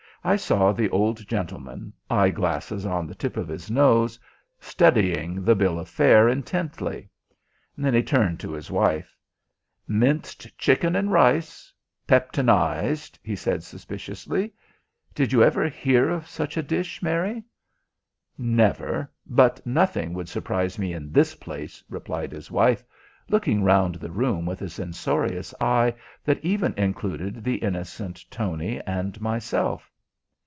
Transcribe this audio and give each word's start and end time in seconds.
I 0.23 0.35
saw 0.35 0.71
the 0.71 0.87
old 0.91 1.27
gentleman, 1.27 1.93
eye 2.07 2.29
glasses 2.29 2.85
on 2.85 3.07
the 3.07 3.15
tip 3.15 3.37
of 3.37 3.47
his 3.47 3.71
nose, 3.71 4.19
studying 4.59 5.43
the 5.43 5.55
bill 5.55 5.79
of 5.79 5.89
fare 5.89 6.29
intently. 6.29 7.09
Then 7.75 7.95
he 7.95 8.03
turned 8.03 8.39
to 8.41 8.51
his 8.51 8.69
wife. 8.69 9.17
"Minced 9.87 10.55
chicken 10.59 10.95
and 10.95 11.11
rice 11.11 11.73
peptonized," 12.05 13.17
he 13.23 13.35
said 13.35 13.63
suspiciously. 13.63 14.53
"Did 15.15 15.33
you 15.33 15.41
ever 15.41 15.67
hear 15.67 16.09
of 16.09 16.27
such 16.27 16.55
a 16.55 16.61
dish, 16.61 17.01
Mary?" 17.01 17.43
"Never. 18.37 19.11
But 19.25 19.65
nothing 19.65 20.13
would 20.13 20.29
surprise 20.29 20.77
me 20.77 20.93
in 20.93 21.11
this 21.11 21.33
place," 21.33 21.83
replied 21.89 22.31
his 22.31 22.51
wife, 22.51 22.85
looking 23.27 23.63
round 23.63 23.95
the 23.95 24.11
room 24.11 24.45
with 24.45 24.61
a 24.61 24.69
censorious 24.69 25.51
eye 25.59 25.95
that 26.23 26.45
even 26.45 26.75
included 26.77 27.43
the 27.43 27.55
innocent 27.55 28.23
Tony 28.29 28.79
and 28.81 29.19
myself. 29.19 29.87